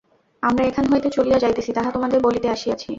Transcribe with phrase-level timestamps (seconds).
[0.43, 2.89] আমরা এখান হইতে চলিয়া যাইতেছি, তাহা তোমাদের বলিতে আসিয়াছি।